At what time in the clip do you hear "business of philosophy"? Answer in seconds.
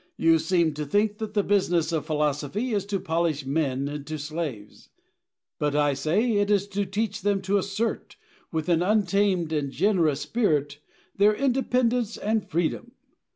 1.43-2.73